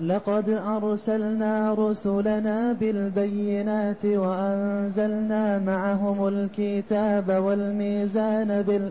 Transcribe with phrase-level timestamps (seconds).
[0.00, 8.90] لقد أرسلنا رسلنا بالبينات وأنزلنا معهم الكتاب والميزان بال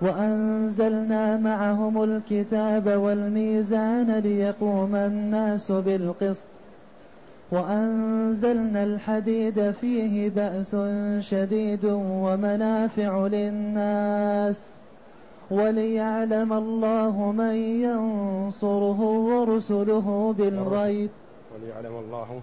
[0.00, 6.46] وأنزلنا معهم الكتاب والميزان ليقوم الناس بالقسط.
[7.50, 10.76] وأنزلنا الحديد فيه بأس
[11.20, 14.73] شديد ومنافع للناس.
[15.50, 21.10] وليعلم الله من ينصره ورسله بالغيب.
[21.54, 22.40] وليعلم الله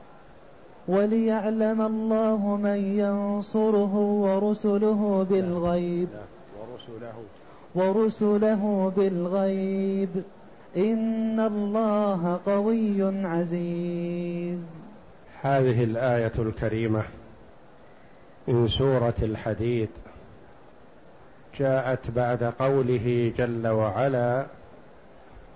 [0.87, 6.09] وليعلم الله من ينصره ورسله بالغيب.
[6.61, 7.13] ورسله.
[7.75, 10.09] ورسله بالغيب.
[10.77, 14.65] إن الله قوي عزيز.
[15.41, 17.03] هذه الآية الكريمة
[18.47, 19.89] من سورة الحديد.
[21.61, 24.45] جاءت بعد قوله جل وعلا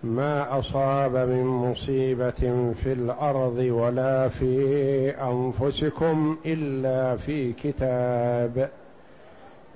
[0.03, 8.69] ما أصاب من مصيبة في الأرض ولا في أنفسكم إلا في كتاب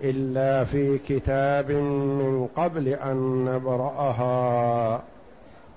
[0.03, 5.01] إلا في كتاب من قبل أن نبرأها.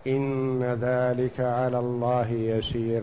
[0.06, 3.03] إن ذلك على الله يسير.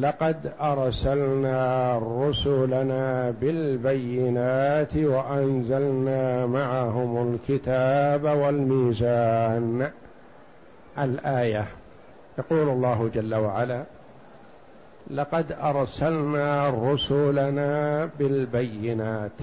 [0.00, 9.90] لقد أرسلنا رسلنا بالبينات وأنزلنا معهم الكتاب والميزان.
[10.98, 11.66] الآية.
[12.38, 13.84] يقول الله جل وعلا
[15.10, 19.38] لقد أرسلنا رسلنا بالبينات.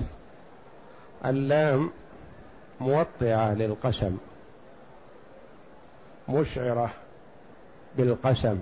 [1.25, 1.89] اللام
[2.79, 4.17] موطئة للقسم.
[6.29, 6.89] مشعرة
[7.97, 8.57] بالقسم.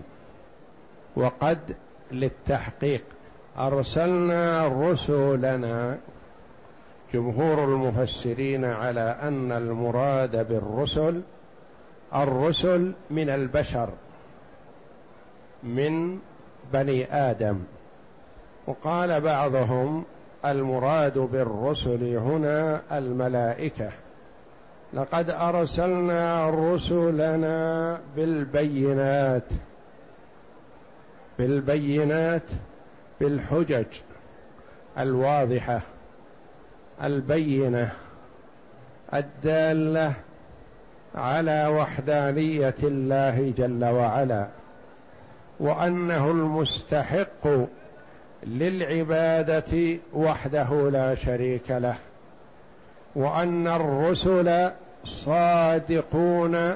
[1.16, 1.60] وقد
[2.12, 3.04] للتحقيق.
[3.58, 5.98] أرسلنا رسلنا
[7.14, 11.22] جمهور المفسرين على أن المراد بالرسل
[12.16, 13.90] الرسل من البشر
[15.64, 16.20] من
[16.74, 17.60] بني آدم.
[18.68, 20.04] وقال بعضهم
[20.46, 23.90] المراد بالرسل هنا الملائكة.
[24.94, 29.44] لقد أرسلنا رسلنا بالبينات.
[31.40, 32.44] بالبينات
[33.20, 33.86] بالحجج
[34.98, 35.82] الواضحة
[37.04, 37.92] البينة
[39.14, 40.14] الدالة
[41.16, 44.48] على وحدانية الله جل وعلا
[45.60, 47.48] وأنه المستحق
[48.44, 51.96] للعبادة وحده لا شريك له
[53.16, 54.72] وأن الرسل
[55.06, 56.76] صادقون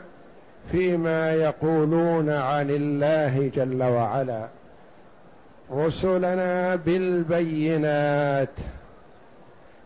[0.71, 4.47] فيما يقولون عن الله جل وعلا.
[5.71, 8.49] رسلنا بالبينات.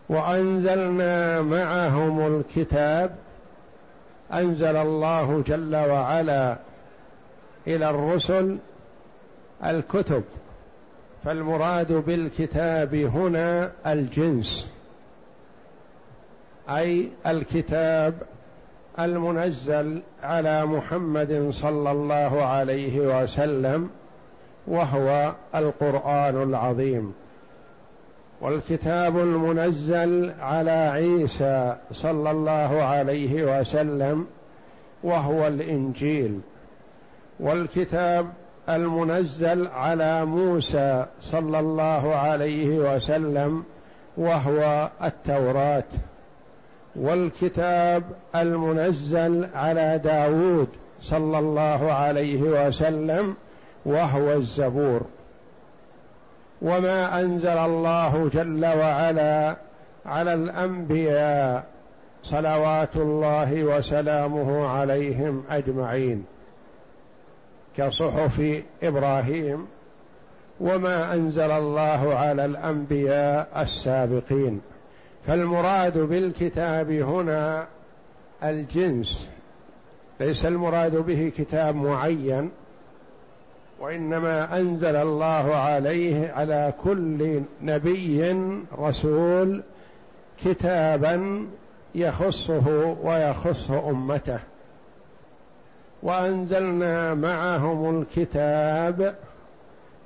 [0.08, 3.16] وأنزلنا معهم الكتاب.
[4.32, 6.56] أنزل الله جل وعلا
[7.66, 8.58] إلى الرسل
[9.64, 10.24] الكتب.
[11.24, 14.70] فالمراد بالكتاب هنا الجنس.
[16.68, 18.14] أي الكتاب
[19.00, 23.90] المنزل على محمد صلى الله عليه وسلم
[24.66, 27.14] وهو القرآن العظيم.
[28.40, 34.26] والكتاب المنزل على عيسى صلى الله عليه وسلم
[35.02, 36.40] وهو الإنجيل.
[37.40, 38.26] والكتاب
[38.68, 43.64] المنزل على موسى صلى الله عليه وسلم
[44.16, 45.84] وهو التوراة.
[47.00, 48.02] والكتاب
[48.36, 50.68] المنزل على داود
[51.02, 53.36] صلى الله عليه وسلم
[53.84, 55.00] وهو الزبور.
[56.62, 59.56] وما أنزل الله جل وعلا
[60.06, 61.64] على الأنبياء
[62.22, 66.24] صلوات الله وسلامه عليهم أجمعين
[67.76, 69.66] كصحف إبراهيم.
[70.60, 74.60] وما أنزل الله على الأنبياء السابقين.
[75.28, 77.66] فالمراد بالكتاب هنا
[78.44, 79.28] الجنس.
[80.20, 82.50] ليس المراد به كتاب معين
[83.80, 88.32] وإنما أنزل الله عليه على كل نبي
[88.78, 89.62] رسول
[90.44, 91.46] كتابا
[91.94, 94.38] يخصه ويخص أمته.
[96.02, 99.14] وأنزلنا معهم الكتاب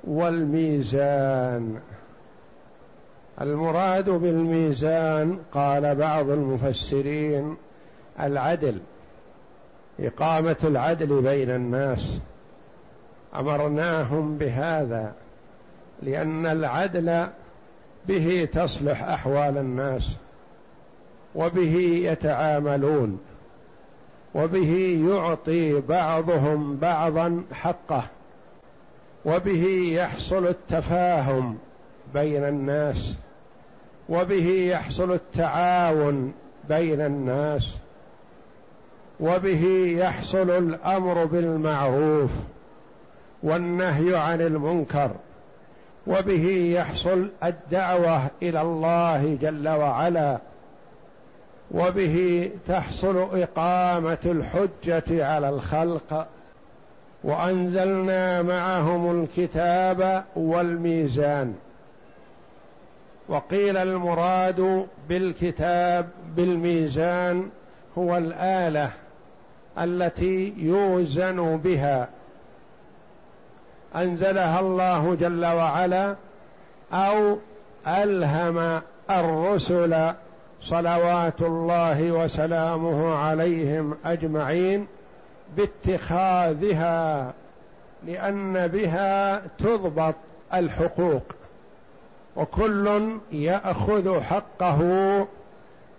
[0.03, 1.79] والميزان.
[3.41, 7.57] المراد بالميزان قال بعض المفسرين
[8.19, 8.79] العدل
[9.99, 12.17] إقامة العدل بين الناس.
[13.35, 15.13] أمرناهم بهذا
[16.03, 17.27] لأن العدل
[18.07, 20.15] به تصلح أحوال الناس
[21.35, 23.19] وبه يتعاملون
[24.35, 28.03] وبه يعطي بعضهم بعضا حقه
[29.25, 31.57] وبه يحصل التفاهم
[32.13, 33.15] بين الناس.
[34.09, 36.33] وبه يحصل التعاون
[36.69, 37.75] بين الناس
[39.19, 42.31] وبه يحصل الأمر بالمعروف
[43.43, 45.11] والنهي عن المنكر
[46.07, 50.37] وبه يحصل الدعوة إلى الله جل وعلا
[51.71, 56.27] وبه تحصل إقامة الحجة على الخلق.
[57.23, 61.55] وأنزلنا معهم الكتاب والميزان.
[63.27, 67.49] وقيل المراد بالكتاب بالميزان
[67.97, 68.91] هو الآلة
[69.77, 72.07] التي يوزن بها.
[73.95, 76.15] أنزلها الله جل وعلا
[76.93, 77.37] أو
[77.87, 80.13] ألهم الرسل
[80.61, 84.87] صلوات الله وسلامه عليهم أجمعين
[85.57, 87.33] باتخاذها
[88.05, 90.15] لأن بها تضبط
[90.53, 91.23] الحقوق.
[92.35, 94.81] وكل يأخذ حقه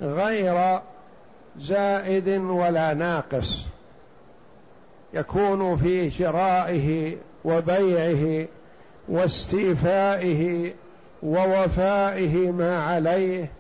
[0.02, 0.81] غير
[1.58, 3.66] زائد ولا ناقص.
[5.14, 8.46] يكون في شرائه وبيعه
[9.08, 10.72] واستيفائه
[11.22, 13.50] ووفائه ما عليه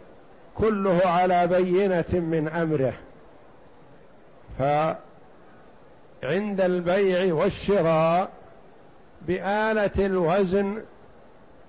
[0.54, 2.94] كله على بينة من أمره.
[4.58, 5.00] فعند
[6.60, 8.30] البيع والشراء
[9.26, 10.82] بآلة الوزن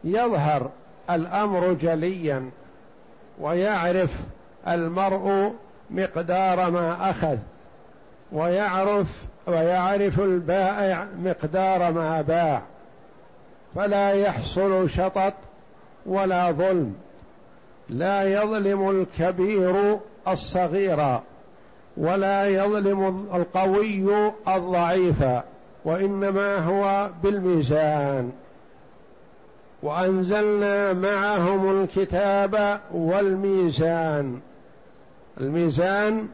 [0.04, 0.70] يظهر
[1.10, 2.50] الأمر جليا
[3.40, 4.14] ويعرف
[4.68, 5.54] المرء
[5.90, 7.38] مقدار ما أخذ
[8.32, 9.08] ويعرف
[9.48, 12.62] ويعرف البائع مقدار ما باع.
[13.76, 15.34] فلا يحصل شطط
[16.06, 16.96] ولا ظلم.
[17.90, 21.20] لا يظلم الكبير الصغير
[21.98, 25.24] ولا يظلم القوي الضعيف
[25.86, 28.32] وإنما هو بالميزان.
[29.86, 34.40] وأنزلنا معهم الكتاب والميزان.
[35.42, 36.28] الميزان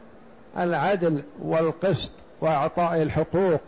[0.58, 2.10] العدل والقسط
[2.40, 3.60] وإعطاء الحقوق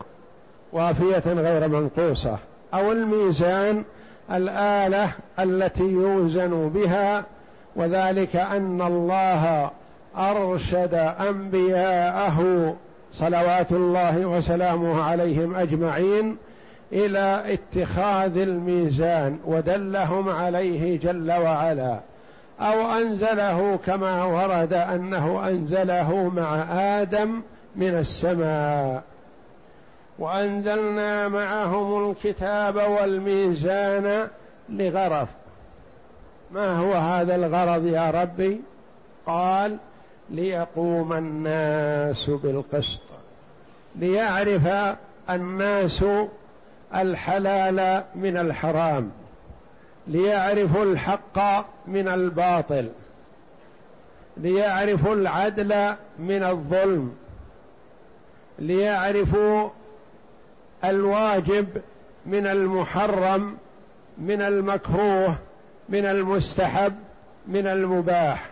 [0.73, 2.37] وافيه غير منقوصة.
[2.73, 3.83] أو الميزان
[4.31, 7.23] الآلة التي يوزن بها
[7.75, 9.71] وذلك أن الله
[10.17, 10.93] أرشد
[11.29, 12.75] أنبياءه
[13.13, 16.37] صلوات الله وسلامه عليهم أجمعين
[16.93, 21.99] إلى اتخاذ الميزان ودلهم عليه جل وعلا
[22.59, 26.65] أو أنزله كما ورد أنه أنزله مع
[27.01, 27.41] آدم
[27.75, 29.03] من السماء.
[30.19, 34.27] وأنزلنا معهم الكتاب والميزان
[34.69, 35.27] لغرض
[36.51, 38.61] ما هو هذا الغرض يا ربي؟
[39.25, 39.77] قال
[40.29, 43.01] ليقوم الناس بالقسط.
[43.95, 44.95] ليعرف
[45.29, 46.05] الناس
[46.95, 49.11] الحلال من الحرام
[50.07, 52.89] ليعرفوا الحق من الباطل
[54.37, 57.15] ليعرفوا العدل من الظلم
[58.59, 59.69] ليعرفوا
[60.83, 61.67] الواجب
[62.25, 63.57] من المحرم
[64.17, 65.35] من المكروه
[65.89, 66.93] من المستحب
[67.47, 68.49] من المباح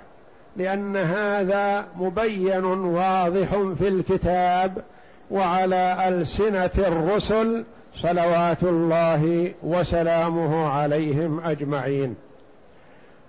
[0.57, 3.47] لأن هذا مبين واضح
[3.77, 4.83] في الكتاب
[5.31, 7.63] وعلى ألسنة الرسل
[7.95, 12.15] صلوات الله وسلامه عليهم أجمعين.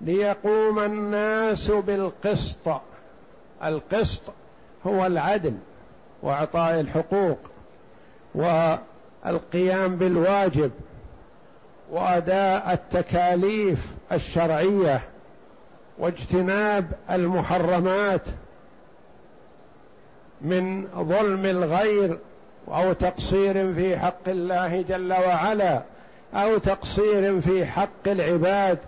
[0.00, 2.80] ليقوم الناس بالقسط.
[3.64, 4.22] القسط
[4.86, 5.54] هو العدل
[6.22, 7.38] وإعطاء الحقوق
[8.34, 10.70] والقيام بالواجب
[11.90, 15.00] وأداء التكاليف الشرعية
[15.98, 18.22] واجتناب المحرمات
[20.40, 22.18] من ظلم الغير
[22.68, 25.82] أو تقصير في حق الله جل وعلا
[26.34, 28.78] أو تقصير في حق العباد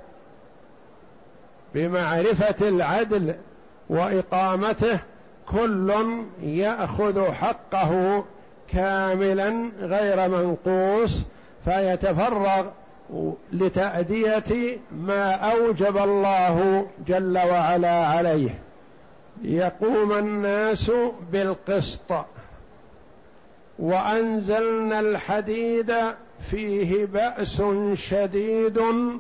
[1.75, 3.35] بمعرفة العدل
[3.89, 4.99] وإقامته
[5.47, 5.95] كل
[6.43, 8.25] يأخذ حقه
[8.69, 11.23] كاملا غير منقوص
[11.65, 12.67] فيتفرغ
[13.53, 18.51] لتأدية ما أوجب الله جل وعلا عليه.
[19.43, 20.93] يقوم الناس
[21.33, 22.13] بالقسط.
[23.79, 25.95] وأنزلنا الحديد
[26.51, 27.63] فيه بأس
[27.95, 28.79] شديد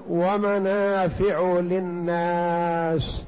[0.09, 3.23] ومنافع للناس.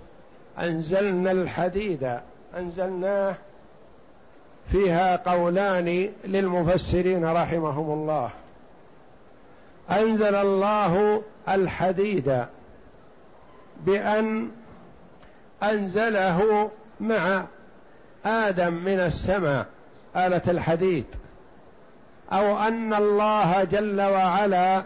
[0.59, 2.19] أنزلنا الحديد
[2.59, 3.35] أنزلناه
[4.73, 8.31] فيها قولان للمفسرين رحمهم الله.
[9.91, 12.45] أنزل الله الحديد
[13.87, 14.49] بأن
[15.63, 16.71] أنزله
[17.01, 17.45] مع
[18.25, 19.67] آدم من السماء.
[20.17, 21.05] آلة الحديد
[22.33, 24.83] أو أن الله جل وعلا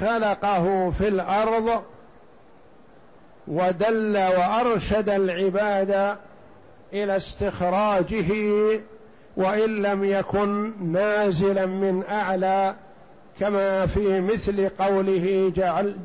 [0.00, 1.82] خلقه في الأرض
[3.48, 6.16] ودل وأرشد العباد
[6.92, 8.30] إلى استخراجه
[9.36, 12.74] وإن لم يكن نازلا من أعلى
[13.40, 15.52] كما في مثل قوله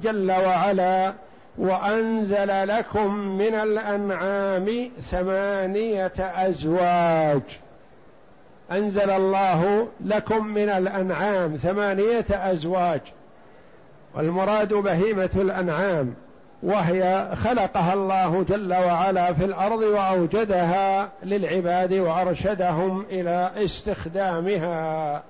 [0.04, 1.13] جل وعلا
[1.58, 7.42] وأنزل لكم من الأنعام ثمانية أزواج.
[8.71, 13.01] أنزل الله لكم من الأنعام ثمانية أزواج
[14.15, 16.13] والمراد بهيمة الأنعام
[16.63, 25.23] وهي خلقها الله جل وعلا في الأرض وأوجدها للعباد وأرشدهم إلى استخدامها.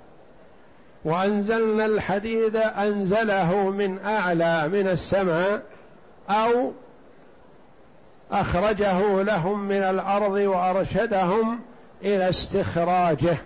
[1.06, 5.62] وأنزلنا الحديد أنزله من أعلى من السماء
[6.30, 6.72] أو
[8.32, 11.60] أخرجه لهم من الأرض وأرشدهم
[12.04, 13.38] إلى استخراجه.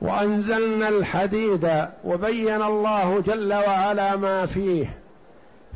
[0.00, 4.96] وأنزلنا الحديد وبين الله جل وعلا ما فيه.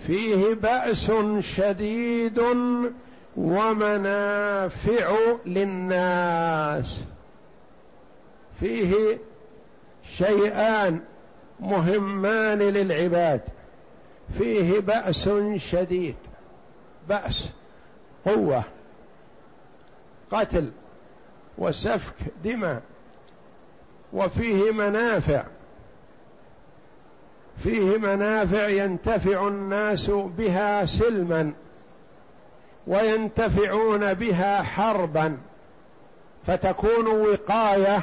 [0.06, 2.42] فيه بأس شديد
[3.36, 5.16] ومنافع
[5.46, 7.00] للناس.
[8.60, 9.18] فيه
[10.16, 11.00] شيئان
[11.60, 13.40] مهمان للعباد.
[14.38, 16.16] فيه بأس شديد.
[17.08, 17.50] بأس
[18.24, 18.64] قوة.
[20.32, 20.70] قتل
[21.58, 22.14] وسفك
[22.44, 22.82] دماء
[24.12, 25.44] وفيه منافع
[27.62, 31.52] فيه منافع ينتفع الناس بها سلما
[32.86, 35.38] وينتفعون بها حربا
[36.46, 38.02] فتكون وقاية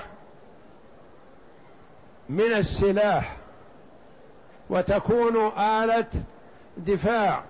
[2.30, 3.38] من السلاح
[4.70, 6.08] وتكون آلة
[6.77, 7.44] دفاع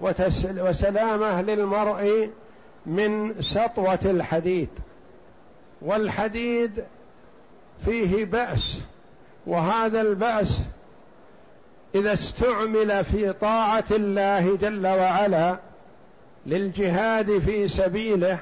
[0.00, 2.30] وسلامة للمرء
[2.86, 4.68] من سطوة الحديد
[5.82, 6.84] والحديد
[7.84, 8.80] فيه بأس
[9.46, 10.62] وهذا البأس
[11.94, 15.56] إذا استعمل في طاعة الله جل وعلا
[16.46, 18.38] للجهاد في سبيله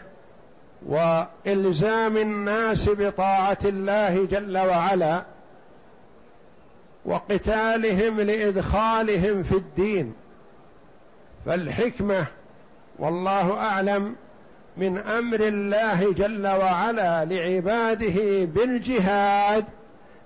[0.87, 5.23] وإلزام الناس بطاعة الله جل وعلا
[7.04, 10.14] وقتالهم لإدخالهم في الدين.
[11.47, 12.26] فالحكمة
[12.99, 14.14] والله أعلم
[14.80, 19.64] من أمر الله جل وعلا لعباده بالجهاد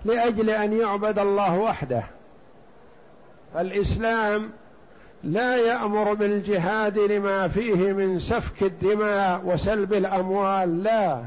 [0.05, 2.03] لأجل أن يعبد الله وحده.
[3.59, 4.51] الاسلام
[5.25, 11.23] لا يأمر بالجهاد لما فيه من سفك الدماء وسلب الأموال لا.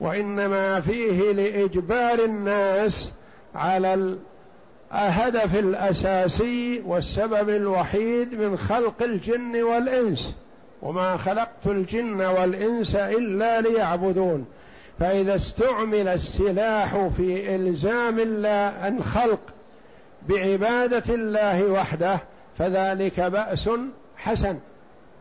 [0.00, 3.12] وإنما فيه لإجبار الناس
[3.54, 4.16] على
[4.92, 10.36] الهدف الأساسي والسبب الوحيد من خلق الجن والإنس.
[10.82, 14.46] وما خلقت الجن والإنس إلا ليعبدون.
[15.00, 19.40] فإذا استعمل السلاح في إلزام الله الخلق
[20.28, 22.18] بعبادة الله وحده
[22.58, 23.70] فذلك بأس
[24.16, 24.58] حسن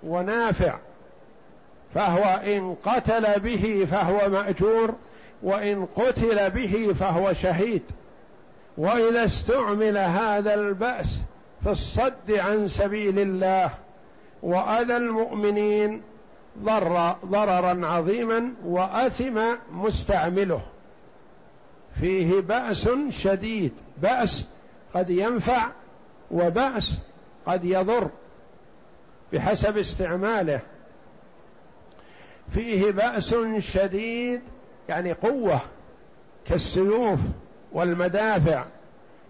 [0.04, 0.76] ونافع.
[1.96, 4.96] فهو إن قتل به فهو مأجور
[5.44, 7.82] وإن قتل به فهو شهيد.
[8.78, 11.20] وإذا استعمل هذا البأس
[11.64, 13.72] في الصد عن سبيل الله
[14.44, 16.02] وأذى المؤمنين
[16.60, 19.42] ضر ضررا عظيما وأثم
[19.72, 20.62] مستعمله.
[22.00, 23.72] فيه بأس شديد.
[23.98, 24.46] بأس
[24.94, 25.68] قد ينفع
[26.32, 26.94] وبأس
[27.46, 28.10] قد يضر
[29.34, 30.60] بحسب استعماله.
[32.54, 34.42] فيه بأس شديد
[34.90, 35.60] يعني قوة
[36.46, 37.20] كالسيوف
[37.72, 38.66] والمدافع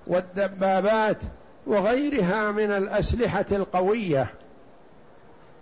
[0.08, 1.18] والدبابات
[1.68, 4.28] وغيرها من الأسلحة القوية.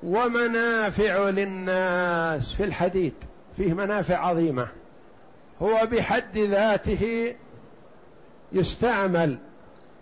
[0.05, 3.13] ومنافع للناس في الحديد
[3.57, 4.67] فيه منافع عظيمة.
[5.61, 7.35] هو بحد ذاته
[8.51, 9.37] يستعمل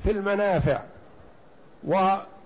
[0.03, 0.81] في المنافع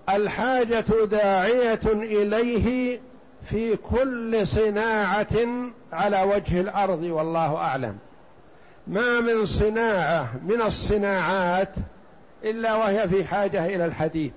[0.08, 3.00] الحاجة داعية إليه
[3.44, 5.46] في كل صناعة
[5.92, 7.98] على وجه الأرض والله أعلم.
[8.86, 11.74] ما من صناعة من الصناعات
[12.44, 14.32] إلا وهي في حاجة إلى الحديد.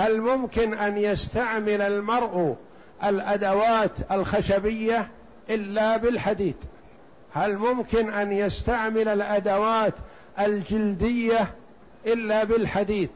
[0.00, 2.56] هل ممكن أن يستعمل المرء
[3.04, 5.08] الأدوات الخشبية
[5.50, 6.56] إلا بالحديد؟
[7.34, 9.94] هل ممكن أن يستعمل الأدوات
[10.40, 11.54] الجلدية
[12.06, 13.10] إلا بالحديد؟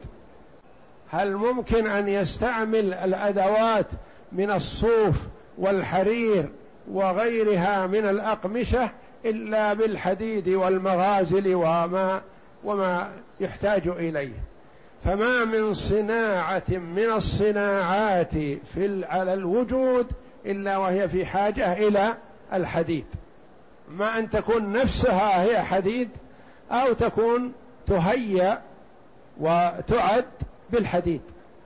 [1.11, 3.87] هل ممكن أن يستعمل الأدوات
[4.31, 5.15] من الصوف
[5.57, 6.49] والحرير
[6.91, 8.89] وغيرها من الأقمشة
[9.25, 12.21] إلا بالحديد والمغازل وما
[12.63, 14.54] وما يحتاج إليه؟
[15.05, 18.33] فما من صناعة من الصناعات
[18.73, 20.07] في على الوجود
[20.45, 22.17] إلا وهي في حاجة إلى
[22.53, 23.05] الحديد.
[23.89, 26.09] ما أن تكون نفسها هي حديد
[26.71, 27.53] أو تكون
[27.87, 28.61] تهيأ
[29.39, 30.25] وتعد
[30.69, 31.21] بالحديد.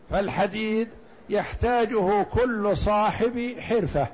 [0.09, 0.89] فالحديد
[1.29, 4.07] يحتاجه كل صاحب حرفة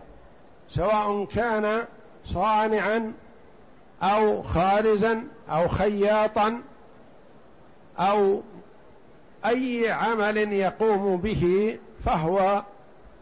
[0.70, 1.86] سواء كان
[2.26, 3.14] صانعا
[4.04, 6.62] أو خارزا أو خياطا
[8.00, 8.42] أو
[9.46, 12.64] أي عمل يقوم به فهو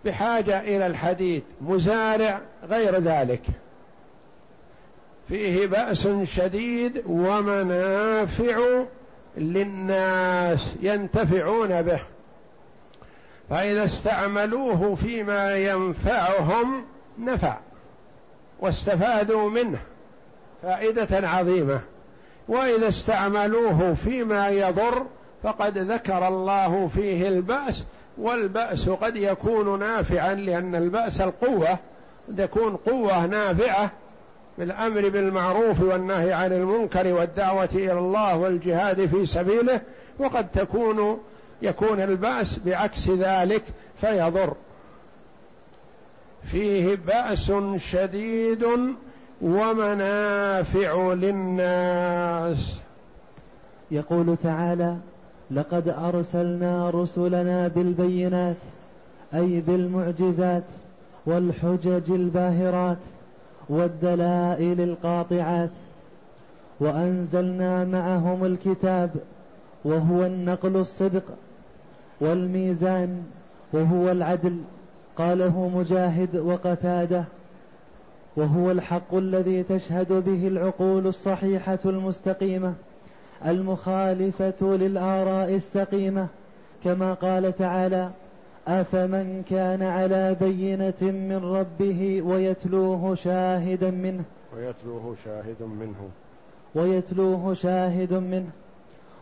[0.05, 3.41] بحاجة إلى الحديد مزارع غير ذلك.
[5.29, 8.83] فيه بأس شديد ومنافع
[9.37, 11.99] للناس ينتفعون به.
[13.49, 16.85] فإذا استعملوه فيما ينفعهم
[17.19, 17.57] نفع
[18.59, 19.79] واستفادوا منه
[20.63, 21.81] فائدة عظيمة.
[22.47, 25.05] وإذا استعملوه فيما يضر
[25.43, 27.83] فقد ذكر الله فيه البأس
[28.17, 31.77] والبأس قد يكون نافعا لأن البأس القوة
[32.27, 33.91] قد يكون قوة نافعة
[34.57, 39.81] بالأمر بالمعروف والنهي عن المنكر والدعوة إلى الله والجهاد في سبيله
[40.19, 41.19] وقد تكون
[41.61, 43.63] يكون البأس بعكس ذلك
[44.01, 44.53] فيضر.
[46.51, 48.65] فيه بأس شديد
[49.41, 52.75] ومنافع للناس.
[53.91, 54.97] يقول تعالى
[55.51, 58.55] لقد أرسلنا رسلنا بالبينات
[59.33, 60.63] أي بالمعجزات
[61.25, 62.97] والحجج الباهرات
[63.69, 65.69] والدلائل القاطعات
[66.79, 69.09] وأنزلنا معهم الكتاب
[69.85, 71.23] وهو النقل الصدق
[72.21, 73.23] والميزان
[73.73, 74.57] وهو العدل
[75.17, 77.23] قاله مجاهد وقتادة
[78.35, 82.73] وهو الحق الذي تشهد به العقول الصحيحة المستقيمة.
[83.45, 86.27] المخالفة للآراء السقيمة
[86.83, 88.09] كما قال تعالى
[88.67, 94.23] أفمن كان على بينة من ربه ويتلوه شاهدا منه
[94.55, 96.09] ويتلوه شاهد منه.
[96.75, 98.49] ويتلوه شاهد منه.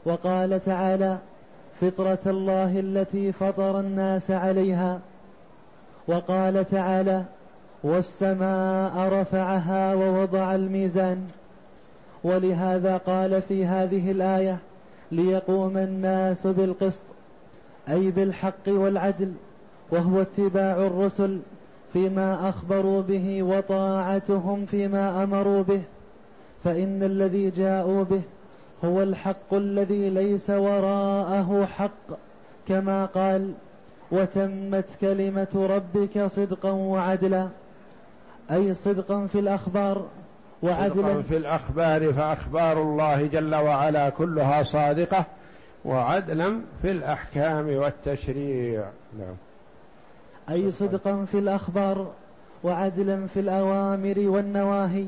[0.05, 1.17] وقال تعالى
[1.81, 4.99] فطرة الله التي فطر الناس عليها.
[6.07, 7.23] وقال تعالى
[7.83, 11.27] والسماء رفعها ووضع الميزان.
[12.23, 14.57] ولهذا قال في هذه الآية
[15.11, 17.01] ليقوم الناس بالقسط
[17.89, 19.33] أي بالحق والعدل
[19.91, 21.39] وهو اتباع الرسل
[21.93, 25.81] فيما أخبروا به وطاعتهم فيما أمروا به.
[26.63, 28.21] فإن الذي جاءوا به
[28.85, 32.17] هو الحق الذي ليس وراءه حق
[32.67, 33.53] كما قال
[34.11, 37.47] وتمت كلمة ربك صدقا وعدلا
[38.51, 40.05] أي صدقا في الأخبار.
[40.63, 45.25] وعدلا في الأخبار فأخبار الله جل وعلا كلها صادقة
[45.85, 48.83] وعدلا في الأحكام والتشريع.
[49.19, 49.35] نعم.
[50.49, 52.11] أي صدقا في الأخبار
[52.63, 55.05] وعدلا في الأوامر والنواهي.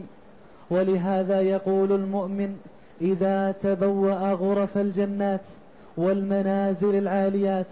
[0.70, 2.58] ولهذا يقول المؤمن
[3.02, 5.42] إذا تبوأ غرف الجنات
[5.98, 7.68] والمنازل العاليات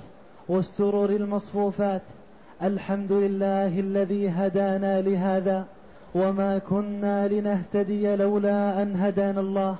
[0.47, 2.01] والسرر المصفوفات
[2.63, 5.65] الحمد لله الذي هدانا لهذا.
[6.15, 9.75] وما كنا لنهتدي لولا ان هدانا الله.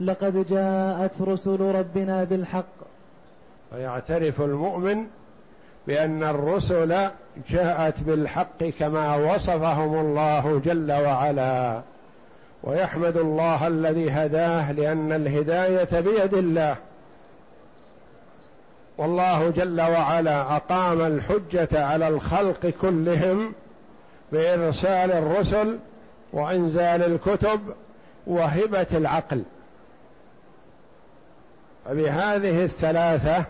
[0.00, 2.64] لقد جاءت رسل ربنا بالحق.
[3.72, 5.06] ويعترف المؤمن
[5.86, 7.08] بان الرسل
[7.50, 11.82] جاءت بالحق كما وصفهم الله جل وعلا
[12.62, 16.76] ويحمد الله الذي هداه لأن الهدايه بيد الله.
[18.98, 23.52] والله جل وعلا اقام الحجه على الخلق كلهم
[24.32, 25.78] بإرسال الرسل
[26.32, 27.60] وإنزال الكتب
[28.26, 29.42] وهبة العقل.
[31.84, 33.44] فبهذه الثلاثة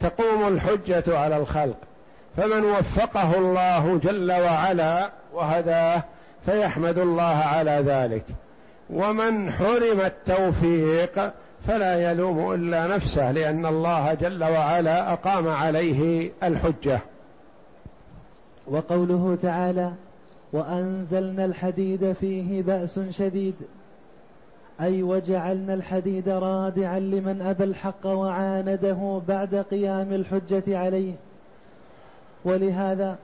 [0.00, 1.76] تقوم الحجة على الخلق.
[2.36, 6.04] فمن وفقه الله جل وعلا وهداه
[6.46, 8.24] فيحمد الله على ذلك.
[8.90, 11.32] ومن حرم التوفيق
[11.68, 17.00] فلا يلوم إلا نفسه لأن الله جل وعلا أقام عليه الحجة.
[18.66, 19.92] وقوله تعالى
[20.52, 23.54] وأنزلنا الحديد فيه بأس شديد.
[24.80, 31.14] أي وجعلنا الحديد رادعا لمن أبى الحق وعانده بعد قيام الحجة عليه.
[32.44, 33.18] ولهذا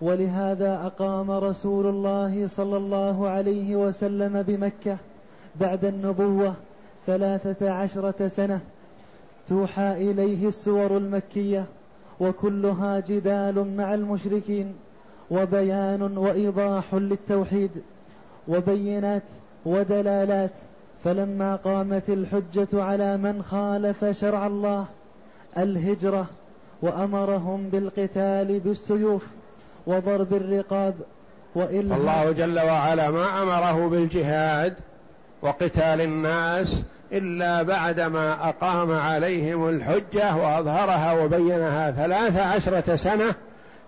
[0.00, 4.96] ولهذا أقام رسول الله صلى الله عليه وسلم بمكة
[5.60, 6.54] بعد النبوة
[7.06, 8.60] ثلاثة عشرة سنة
[9.48, 11.64] توحى إليه السور المكية
[12.20, 14.74] وكلها جدال مع المشركين.
[15.30, 17.70] وبيان وإيضاح للتوحيد
[18.48, 19.22] وبينات
[19.66, 20.50] ودلالات
[21.04, 24.86] فلما قامت الحجة على من خالف شرع الله
[25.58, 26.26] الهجرة
[26.82, 29.26] وأمرهم بالقتال بالسيوف
[29.86, 30.94] وضرب الرقاب
[31.54, 34.74] وإلا الله جل وعلا ما أمره بالجهاد
[35.42, 43.34] وقتال الناس إلا بعدما أقام عليهم الحجة وأظهرها وبينها ثلاث عشرة سنة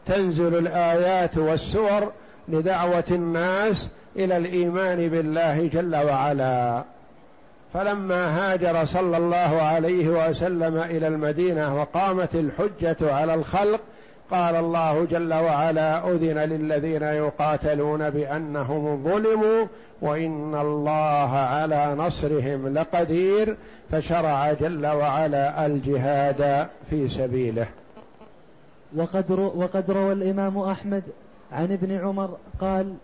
[0.07, 2.13] تنزل الآيات والسور
[2.49, 6.85] لدعوة الناس إلى الإيمان بالله جل وعلا.
[7.75, 13.81] فلما هاجر صلى الله عليه وسلم إلى المدينة وقامت الحجة على الخلق
[14.31, 19.67] قال الله جل وعلا أذن للذين يقاتلون بأنهم ظلموا
[20.03, 23.57] وإن الله على نصرهم لقدير
[23.93, 27.67] فشرع جل وعلا الجهاد في سبيله.
[28.97, 31.03] وقد وقد روى الإمام أحمد
[31.53, 32.95] عن ابن عمر قال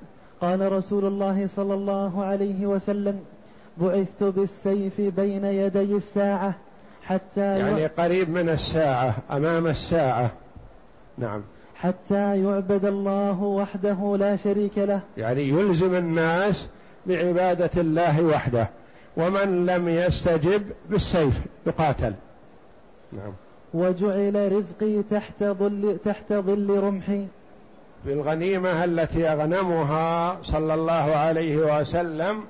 [0.41, 3.21] قال رسول الله صلى الله عليه وسلم
[3.79, 6.55] بعثت بالسيف بين يدي الساعة
[7.05, 10.31] حتى يعني قريب من الساعة أمام الساعة.
[11.19, 11.43] نعم.
[11.75, 15.01] حتى يعبد الله وحده لا شريك له.
[15.17, 16.67] يعني يلزم الناس
[17.07, 18.69] بعبادة الله وحده.
[19.17, 22.15] ومن لم يستجب بالسيف يقاتل.
[23.13, 23.33] نعم.
[23.75, 27.27] وجعل رزقي تحت ظل تحت ظل رمحي.
[28.05, 32.45] في الغنيمة التي أغنمها صلى الله عليه وسلم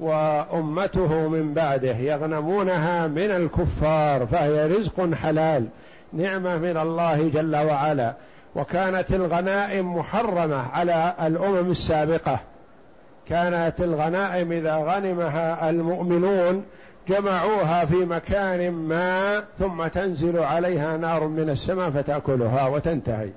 [0.00, 5.66] وأمته من بعده يغنمونها من الكفار فهي رزق حلال
[6.12, 8.14] نعمة من الله جل وعلا.
[8.54, 12.38] وكانت الغنائم محرمة على الأمم السابقة.
[13.28, 16.64] كانت الغنائم إذا غنمها المؤمنون
[17.08, 23.30] جمعوها في مكان ما ثم تنزل عليها نار من السماء فتأكلها وتنتهي.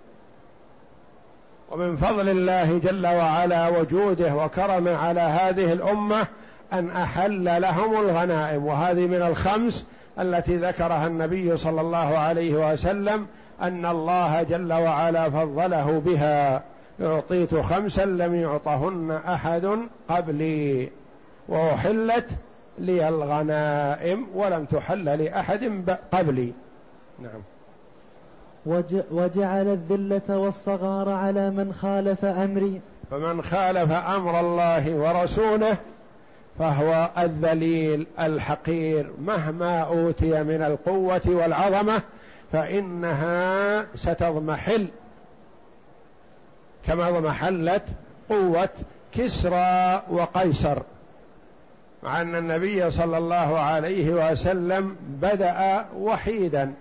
[1.72, 6.28] ومن فضل الله جل وعلا وجوده وكرمه على هذه الأمة
[6.74, 8.66] أن أحل لهم الغنائم.
[8.66, 9.86] وهذه من الخمس
[10.20, 13.28] التي ذكرها النبي صلى الله عليه وسلم
[13.62, 16.64] أن الله جل وعلا فضله بها.
[17.02, 20.90] أعطيت خمسا لم يعطهن أحد قبلي.
[21.50, 22.28] وأحلت
[22.80, 26.54] لي الغنائم ولم تحل لأحد قبلي.
[27.20, 27.42] نعم.
[29.12, 32.82] وجعل الذلة والصغار على من خالف أمري.
[33.12, 35.78] فمن خالف أمر الله ورسوله
[36.60, 39.12] فهو الذليل الحقير.
[39.22, 42.02] مهما أوتي من القوة والعظمة
[42.52, 44.88] فإنها ستضمحل.
[46.88, 47.84] كما ضمحلت
[48.30, 48.70] قوة
[49.12, 50.78] كسرى وقيصر.
[52.04, 56.74] مع أن النبي صلى الله عليه وسلم بدأ وحيدا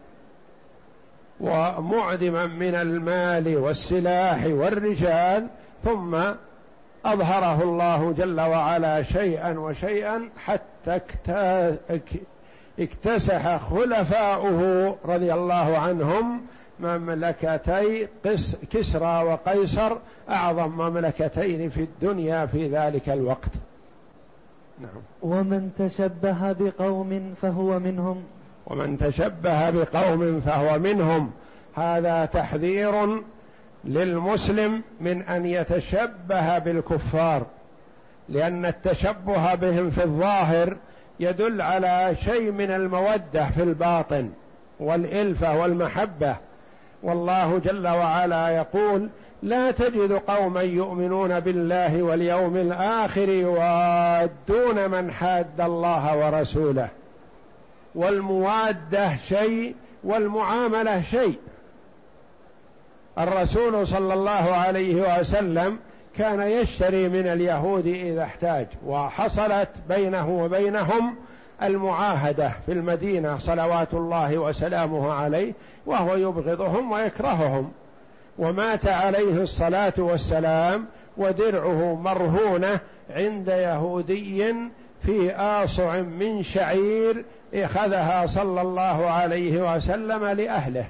[1.40, 5.46] ومعدما من المال والسلاح والرجال
[5.84, 6.16] ثم
[7.04, 11.00] أظهره الله جل وعلا شيئا وشيئا حتى
[12.78, 16.40] اكتسح خلفاؤه رضي الله عنهم
[16.80, 18.08] مملكتي
[18.70, 19.96] كسرى وقيصر
[20.30, 23.50] أعظم مملكتين في الدنيا في ذلك الوقت.
[24.80, 25.02] نعم.
[25.22, 28.22] ومن تشبه بقوم فهو منهم.
[28.66, 31.30] ومن تشبه بقوم فهو منهم.
[31.74, 33.22] هذا تحذير
[33.84, 37.46] للمسلم من أن يتشبه بالكفار
[38.28, 40.76] لأن التشبه بهم في الظاهر
[41.20, 44.30] يدل على شيء من المودة في الباطن
[44.80, 46.36] والإلفة والمحبة.
[47.02, 49.08] والله جل وعلا يقول
[49.42, 56.88] لا تجد قوما يؤمنون بالله واليوم الآخر يوادون من حاد الله ورسوله.
[57.94, 61.38] والموادة شيء والمعاملة شيء.
[63.18, 65.78] الرسول صلى الله عليه وسلم
[66.18, 71.16] كان يشتري من اليهود إذا احتاج وحصلت بينه وبينهم
[71.62, 75.52] المعاهدة في المدينة صلوات الله وسلامه عليه
[75.86, 77.72] وهو يبغضهم ويكرههم.
[78.38, 84.54] ومات عليه الصلاة والسلام ودرعه مرهونة عند يهودي
[85.02, 90.86] في آصع من شعير أخذها صلى الله عليه وسلم لأهله.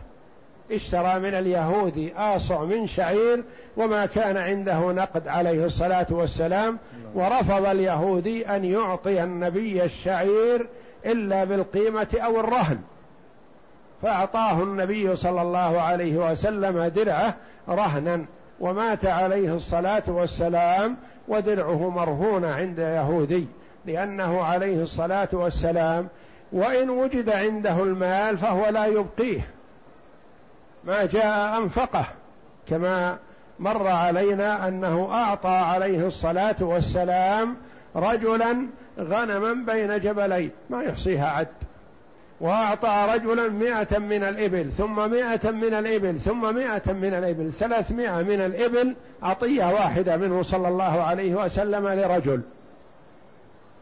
[0.73, 3.45] اشترى من اليهود آصع من شعير
[3.77, 6.79] وما كان عنده نقد عليه الصلاة والسلام
[7.15, 10.69] ورفض اليهودي أن يعطي النبي الشعير
[11.07, 12.79] إلا بالقيمة أو الرهن.
[14.07, 17.35] فأعطاه النبي صلى الله عليه وسلم درعه
[17.69, 18.25] رهنا
[18.61, 20.97] ومات عليه الصلاة والسلام
[21.29, 23.47] ودرعه مرهونة عند يهودي
[23.87, 26.09] لأنه عليه الصلاة والسلام
[26.53, 29.41] وإن وجد عنده المال فهو لا يبقيه.
[30.85, 32.07] ما جاء أنفقه
[32.69, 33.19] كما
[33.59, 37.57] مر علينا أنه أعطى عليه الصلاة والسلام
[37.97, 38.67] رجلا
[38.99, 41.66] غنما بين جبلين ما يحصيها عد.
[42.41, 48.41] وأعطى رجلا مئة من الإبل ثم مئة من الإبل ثم مئة من الإبل ثلاثمائة من
[48.41, 52.43] الإبل عطية واحدة منه صلى الله عليه وسلم لرجل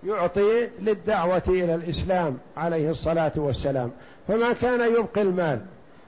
[0.05, 3.91] يعطي للدعوة إلى الإسلام عليه الصلاة والسلام.
[4.29, 5.61] فما كان يبقي المال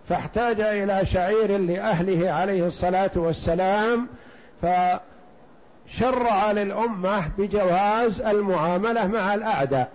[0.08, 4.06] فاحتاج إلى شعير لأهله عليه الصلاة والسلام
[4.62, 9.90] فشرع للأمة بجواز المعاملة مع الأعداء.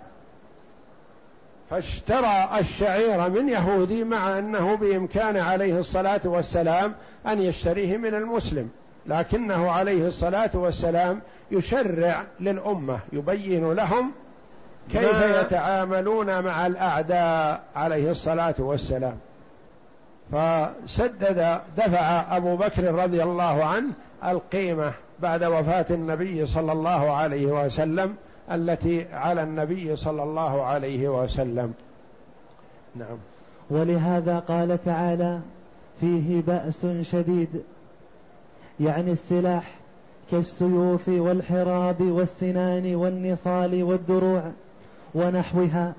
[1.71, 6.93] فاشترى الشعير من يهودي مع أنه بإمكان عليه الصلاة والسلام
[7.27, 8.69] أن يشتريه من المسلم
[9.05, 14.11] لكنه عليه الصلاة والسلام يشرع للأمة يبين لهم
[14.91, 19.17] كيف يتعاملون مع الأعداء عليه الصلاة والسلام.
[20.31, 23.93] فسدد دفع أبو بكر رضي الله عنه
[24.25, 28.15] القيمة بعد وفاة النبي صلى الله عليه وسلم
[28.51, 31.73] التي على النبي صلى الله عليه وسلم.
[32.95, 33.17] نعم.
[33.69, 35.39] ولهذا قال تعالى
[35.99, 37.49] فيه بأس شديد
[38.79, 39.75] يعني السلاح
[40.31, 44.43] كالسيوف والحراب والسنان والنصال والدروع
[45.15, 45.93] ونحوها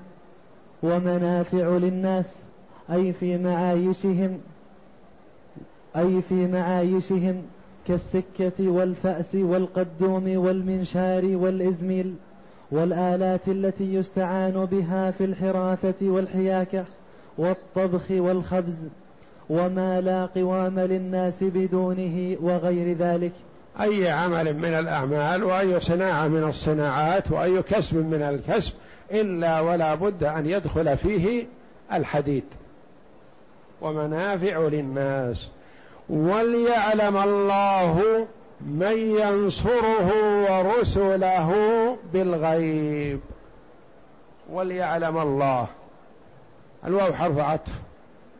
[0.83, 2.35] ومنافع للناس
[2.91, 4.39] أي في معايشهم
[5.95, 7.41] أي في معايشهم
[7.87, 12.15] كالسكة والفأس والقدوم والمنشار والإزميل.
[12.73, 16.85] والآلات التي يستعان بها في الحراثة والحياكة
[17.37, 18.87] والطبخ والخبز
[19.49, 23.31] وما لا قوام للناس بدونه وغير ذلك.
[23.81, 28.73] أي عمل من الأعمال وأي صناعة من الصناعات وأي كسب من الكسب
[29.11, 31.45] إلا ولا بد أن يدخل فيه
[31.93, 32.43] الحديد
[33.81, 35.47] ومنافع للناس.
[36.09, 38.27] وليعلم الله
[38.67, 40.11] من ينصره
[40.43, 41.49] ورسله
[42.13, 43.19] بالغيب
[44.49, 45.67] وليعلم الله.
[46.85, 47.71] الواو حرف عطف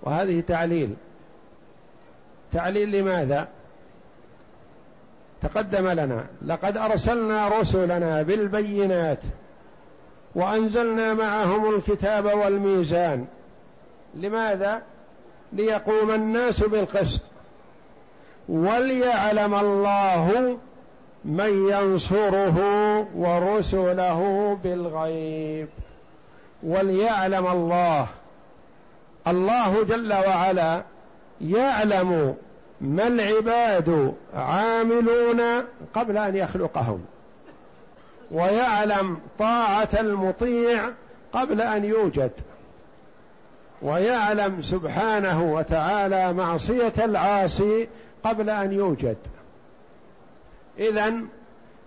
[0.04, 0.94] وهذه تعليل.
[2.54, 3.48] تعليل لماذا؟
[5.42, 9.20] تقدم لنا لقد أرسلنا رسلنا بالبينات
[10.36, 13.26] وأنزلنا معهم الكتاب والميزان.
[14.16, 14.82] لماذا؟
[15.54, 17.22] ليقوم الناس بالقسط.
[18.50, 20.58] وليعلم الله
[21.26, 22.58] من ينصره
[23.16, 25.68] ورسله بالغيب.
[26.64, 28.08] وليعلم الله.
[29.28, 30.84] الله جل وعلا
[31.42, 32.36] يعلم
[32.82, 35.42] ما العباد عاملون
[35.94, 37.06] قبل أن يخلقهم.
[38.32, 40.90] ويعلم طاعة المطيع
[41.34, 42.32] قبل أن يوجد.
[43.82, 47.88] ويعلم سبحانه وتعالى معصية العاصي
[48.24, 49.18] قبل أن يوجد.
[50.80, 51.14] اذا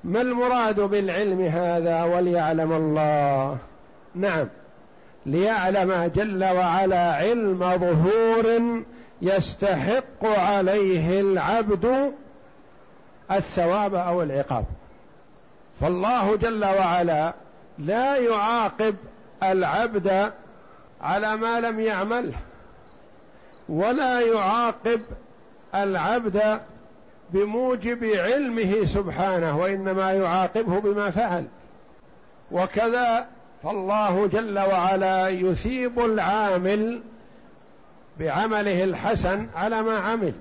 [0.04, 3.56] ما المراد بالعلم هذا وليعلم الله؟
[4.14, 4.48] نعم.
[5.26, 8.60] ليعلم جل وعلا علم ظهور
[9.22, 12.12] يستحق عليه العبد
[13.30, 14.64] الثواب أو العقاب.
[15.80, 17.34] فالله جل وعلا
[17.78, 18.96] لا يعاقب
[19.42, 20.32] العبد
[21.00, 22.36] على ما لم يعمله
[23.68, 25.00] ولا يعاقب
[25.82, 26.60] العبد
[27.30, 31.44] بموجب علمه سبحانه وإنما يعاقبه بما فعل.
[32.52, 33.26] وكذا
[33.62, 37.02] فالله جل وعلا يثيب العامل
[38.18, 40.34] بعمله الحسن على ما عمل.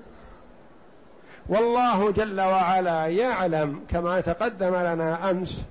[1.48, 5.62] والله جل وعلا يعلم كما تقدم لنا أمس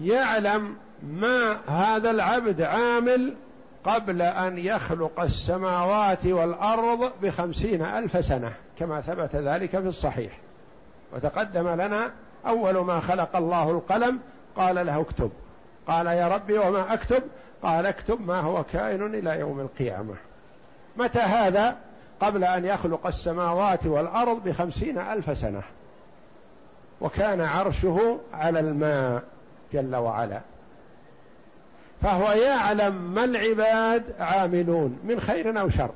[0.00, 3.34] يعلم ما هذا العبد عامل
[3.84, 10.32] قبل أن يخلق السماوات والأرض بخمسين ألف سنة كما ثبت ذلك في الصحيح.
[11.12, 12.10] وتقدم لنا
[12.46, 14.20] أول ما خلق الله القلم
[14.56, 15.30] قال له اكتب.
[15.88, 17.22] قال يا ربي وما أكتب؟
[17.62, 20.14] قال اكتب ما هو كائن إلى يوم القيامة.
[20.96, 21.76] متى هذا؟
[22.20, 25.62] قبل أن يخلق السماوات والأرض بخمسين ألف سنة.
[27.00, 29.22] وكان عرشه على الماء
[29.72, 30.40] جل وعلا.
[32.02, 35.90] فهو يعلم ما العباد عاملون من خير أو شر.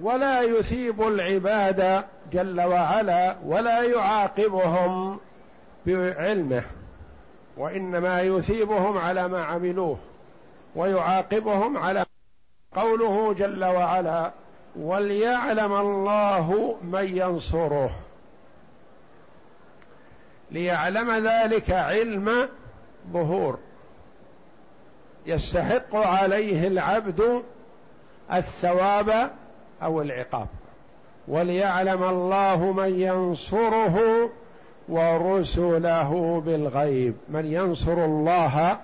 [0.00, 5.20] ولا يثيب العباد جل وعلا ولا يعاقبهم
[5.86, 6.62] بعلمه
[7.56, 9.98] وإنما يثيبهم على ما عملوه
[10.76, 12.04] ويعاقبهم على
[12.76, 14.32] قوله جل وعلا
[14.76, 17.90] وليعلم الله من ينصره
[20.50, 22.48] ليعلم ذلك علم
[23.12, 23.58] ظهور.
[25.26, 27.42] يستحق عليه العبد
[28.32, 29.30] الثواب
[29.82, 30.46] أو العقاب.
[31.28, 34.30] وليعلم الله من ينصره
[34.88, 37.14] ورسله بالغيب.
[37.28, 38.78] من ينصر الله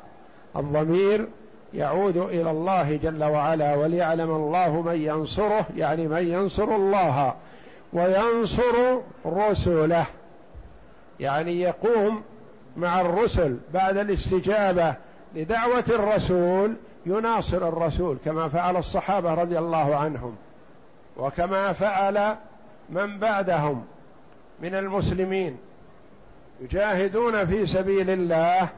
[0.57, 1.27] الضمير
[1.75, 3.75] يعود إلى الله جل وعلا.
[3.75, 7.35] وليعلم الله من ينصره يعني من ينصر الله
[7.93, 10.07] وينصر رسله.
[11.21, 12.23] يعني يقوم
[12.77, 14.95] مع الرسل بعد الاستجابة
[15.35, 20.37] لدعوة الرسول يناصر الرسول كما فعل الصحابة رضي الله عنهم
[21.17, 22.37] وكما فعل
[22.91, 23.85] من بعدهم
[24.61, 25.57] من المسلمين.
[26.61, 28.69] يجاهدون في سبيل الله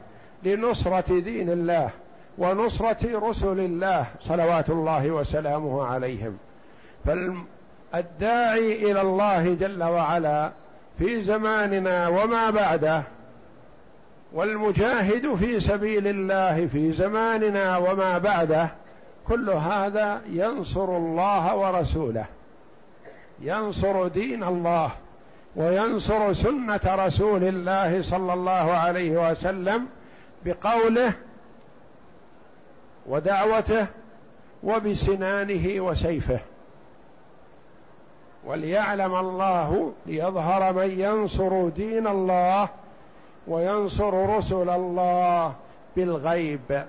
[0.43, 1.89] لنصرة دين الله
[2.37, 6.37] ونصرة رسل الله صلوات الله وسلامه عليهم.
[7.05, 10.51] فالداعي إلى الله جل وعلا
[10.99, 13.03] في زماننا وما بعده
[14.33, 18.69] والمجاهد في سبيل الله في زماننا وما بعده
[19.27, 22.25] كل هذا ينصر الله ورسوله.
[23.41, 24.91] ينصر دين الله
[25.55, 29.85] وينصر سنة رسول الله صلى الله عليه وسلم
[30.45, 31.13] بقوله
[33.07, 33.87] ودعوته
[34.63, 36.39] وبسنانه وسيفه.
[38.45, 42.69] وليعلم الله ليظهر من ينصر دين الله
[43.47, 45.53] وينصر رسل الله
[45.95, 46.85] بالغيب.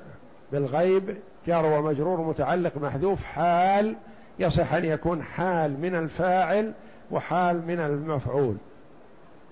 [0.52, 1.16] بالغيب
[1.46, 3.96] جار ومجرور متعلق محذوف حال
[4.38, 6.72] يصح أن يكون حال من الفاعل
[7.10, 8.56] وحال من المفعول.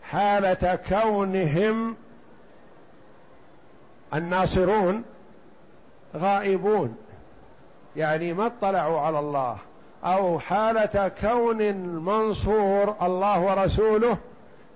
[0.02, 1.96] حالة كونهم
[4.14, 5.02] الناصرون
[6.16, 6.96] غائبون
[7.96, 9.56] يعني ما اطلعوا على الله.
[10.04, 14.18] أو حالة كون المنصور الله ورسوله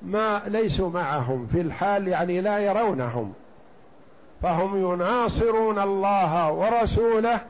[0.02, 3.32] ما ليسوا معهم في الحال يعني لا يرونهم.
[4.42, 7.40] فهم يناصرون الله ورسوله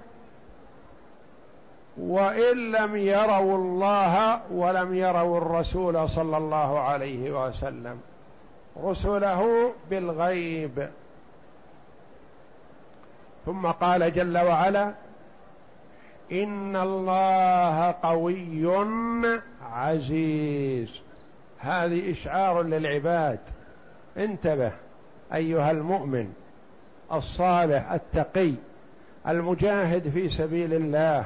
[1.98, 8.00] وإن لم يروا الله ولم يروا الرسول صلى الله عليه وسلم.
[8.82, 10.88] رسله بالغيب.
[13.46, 14.94] ثم قال جل وعلا
[16.32, 18.68] إن الله قوي
[19.72, 21.09] عزيز.
[21.60, 23.38] هذه إشعار للعباد.
[24.16, 24.72] انتبه
[25.34, 26.32] أيها المؤمن
[27.12, 28.52] الصالح التقي
[29.28, 31.24] المجاهد في سبيل الله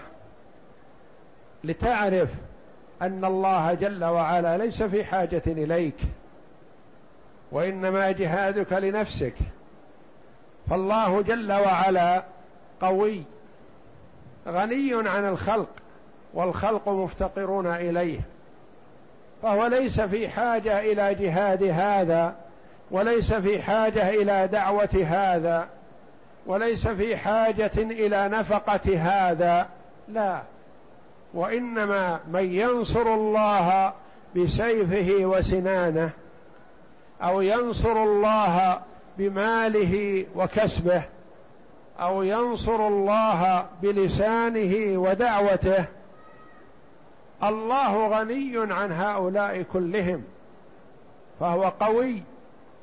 [1.64, 2.30] لتعرف
[3.02, 5.96] أن الله جل وعلا ليس في حاجة إليك
[7.52, 9.34] وإنما جهادك لنفسك.
[10.70, 12.24] فالله جل وعلا
[12.80, 13.22] قوي
[14.48, 15.68] غني عن الخلق
[16.34, 18.20] والخلق مفتقرون إليه.
[19.44, 22.34] فهو ليس في حاجة إلى جهاد هذا
[22.90, 25.68] وليس في حاجة إلى دعوة هذا
[26.46, 29.68] وليس في حاجة إلى نفقة هذا
[30.08, 30.42] لا.
[31.34, 33.92] وإنما من ينصر الله
[34.36, 36.10] بسيفه وسنانه
[37.22, 38.80] أو ينصر الله
[39.18, 41.02] بماله وكسبه
[42.00, 45.84] أو ينصر الله بلسانه ودعوته
[47.48, 50.22] الله غني عن هؤلاء كلهم
[51.40, 52.22] فهو قوي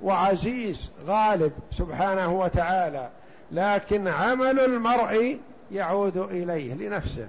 [0.01, 3.09] وعزيز غالب سبحانه وتعالى
[3.51, 5.39] لكن عمل المرء
[5.71, 7.27] يعود إليه لنفسه.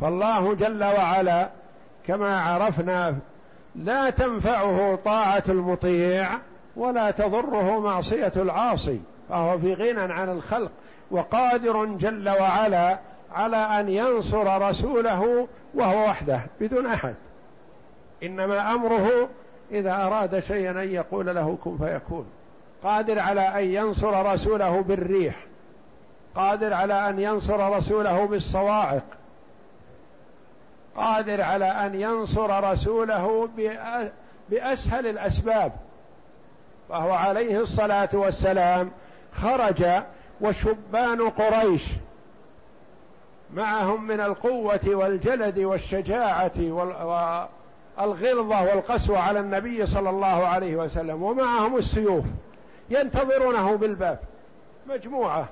[0.00, 1.48] فالله جل وعلا
[2.06, 3.18] كما عرفنا
[3.76, 6.28] لا تنفعه طاعة المطيع
[6.76, 10.70] ولا تضره معصية العاصي فهو في غنى عن الخلق
[11.10, 12.98] وقادر جل وعلا
[13.32, 15.48] على أن ينصر رسوله
[15.78, 17.14] وهو وحده بدون أحد.
[18.22, 19.28] إنما أمره
[19.70, 22.26] إذا أراد شيئا أن يقول له كن فيكون.
[22.82, 25.36] قادر على أن ينصر رسوله بالريح.
[26.34, 29.04] قادر على أن ينصر رسوله بالصواعق.
[30.96, 33.48] قادر على أن ينصر رسوله
[34.50, 35.72] بأسهل الأسباب.
[36.88, 38.90] فهو عليه الصلاة والسلام
[39.32, 39.84] خرج
[40.40, 41.84] وشبان قريش.
[43.54, 52.24] معهم من القوة والجلد والشجاعة والغلظة والقسوة على النبي صلى الله عليه وسلم ومعهم السيوف
[52.90, 54.18] ينتظرونه بالباب.
[54.86, 55.48] مجموعة.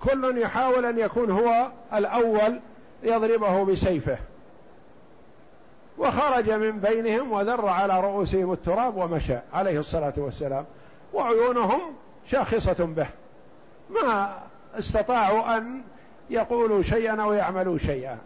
[0.00, 2.60] كل يحاول أن يكون هو الأول
[3.02, 4.18] يضربه بسيفه.
[5.98, 10.64] وخرج من بينهم وذر على رؤوسهم التراب ومشى عليه الصلاة والسلام
[11.12, 11.80] وعيونهم
[12.26, 13.06] شاخصة به.
[13.90, 14.38] ما
[14.78, 15.82] استطاعوا أن
[16.30, 18.18] يقولوا شيئا أو يعملوا شيئا.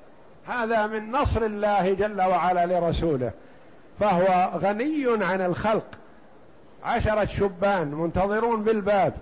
[0.46, 3.30] هذا من نصر الله جل وعلا لرسوله.
[4.00, 5.86] فهو غني عن الخلق.
[6.84, 9.14] عشرة شبان منتظرون بالباب.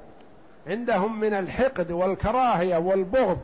[0.67, 3.39] عندهم من الحقد والكراهية والبغض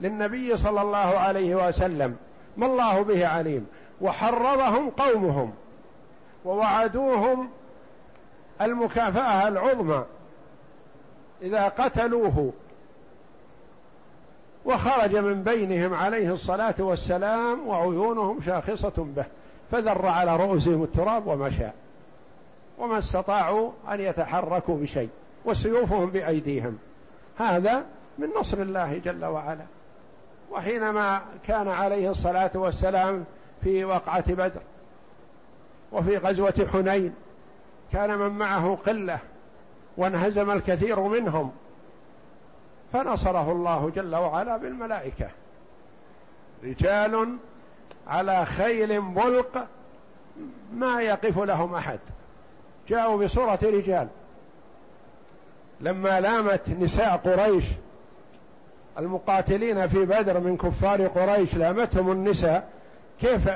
[0.00, 2.16] للنبي صلى الله عليه وسلم.
[2.56, 3.66] ما الله به عليم.
[4.00, 5.52] وحرضهم قومهم.
[6.44, 7.50] ووعدوهم
[8.60, 10.04] المكافأة العظمى.
[11.42, 12.52] إذا قتلوه
[14.64, 19.24] وخرج من بينهم عليه الصلاة والسلام وعيونهم شاخصة به
[19.70, 21.68] فذر على رؤوسهم التراب ومشى
[22.78, 25.08] وما استطاعوا أن يتحركوا بشيء
[25.44, 26.78] وسيوفهم بأيديهم.
[27.38, 27.84] هذا
[28.18, 29.64] من نصر الله جل وعلا.
[30.50, 33.24] وحينما كان عليه الصلاة والسلام
[33.62, 34.60] في وقعة بدر
[35.92, 37.14] وفي غزوة حنين
[37.92, 39.18] كان من معه قلة
[39.96, 41.52] وانهزم الكثير منهم
[42.92, 45.28] فنصره الله جل وعلا بالملائكة.
[46.64, 47.36] رجال
[48.06, 49.66] على خيل ملق
[50.72, 51.98] ما يقف لهم أحد.
[52.88, 54.08] جاءوا بصورة رجال.
[55.80, 57.64] لما لامت نساء قريش
[58.98, 62.68] المقاتلين في بدر من كفار قريش لامتهم النساء
[63.20, 63.50] كيف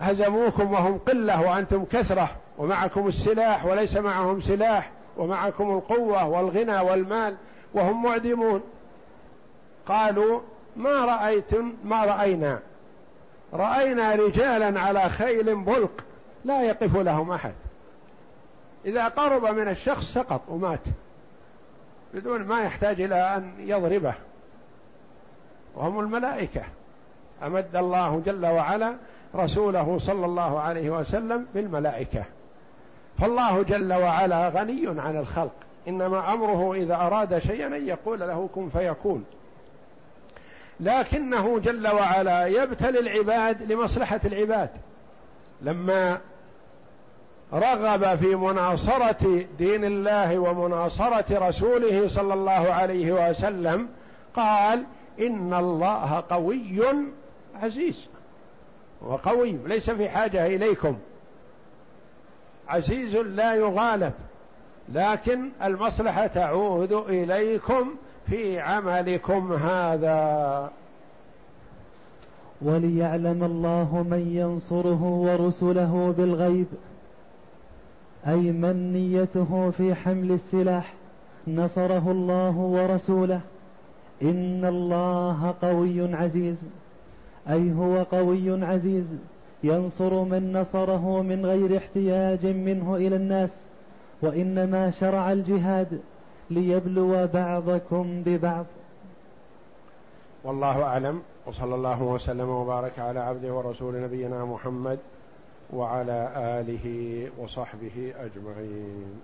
[0.00, 7.36] هزموكم وهم قلة وأنتم كثرة ومعكم السلاح وليس معهم سلاح؟ ومعكم القوة والغنى والمال
[7.74, 8.62] وهم معدمون.
[9.86, 10.40] قالوا
[10.76, 12.58] ما رأيتم ما رأينا.
[13.52, 16.04] رأينا رجالا على خيل بلق
[16.44, 17.52] لا يقف لهم أحد.
[18.84, 20.80] إذا قرب من الشخص سقط ومات
[22.14, 24.14] بدون ما يحتاج إلى أن يضربه.
[25.74, 26.62] وهم الملائكة.
[27.42, 28.94] أمد الله جل وعلا
[29.34, 32.24] رسوله صلى الله عليه وسلم بالملائكة.
[33.22, 35.52] فالله جل وعلا غني عن الخلق.
[35.88, 39.24] إنما أمره إذا أراد شيئا أن يقول له كن فيكون.
[40.80, 44.70] لكنه جل وعلا يبتلي العباد لمصلحة العباد.
[45.62, 46.18] لما
[47.52, 53.88] رغب في مناصرة دين الله ومناصرة رسوله صلى الله عليه وسلم
[54.36, 54.84] قال
[55.20, 56.84] إن الله قوي
[57.62, 58.08] عزيز.
[59.02, 60.98] وقوي ليس في حاجة إليكم.
[62.72, 64.12] عزيز لا يغالب
[64.88, 67.94] لكن المصلحة تعود إليكم
[68.26, 70.70] في عملكم هذا.
[72.62, 76.66] وليعلم الله من ينصره ورسله بالغيب
[78.26, 80.94] أي من نيته في حمل السلاح
[81.48, 83.40] نصره الله ورسوله.
[84.22, 86.64] إن الله قوي عزيز
[87.50, 89.06] أي هو قوي عزيز.
[89.64, 93.50] ينصر من نصره من غير احتياج منه إلى الناس
[94.22, 96.00] وإنما شرع الجهاد
[96.50, 98.66] ليبلو بعضكم ببعض.
[100.44, 104.98] والله أعلم وصلى الله وسلم وبارك على عبده ورسول نبينا محمد
[105.72, 109.20] وعلى آله وصحبه أجمعين.